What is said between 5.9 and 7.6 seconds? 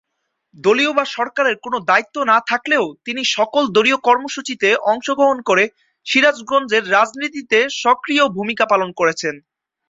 সিরাজগঞ্জের রাজনীতিতে